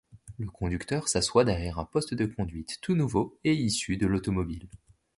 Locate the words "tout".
2.81-2.95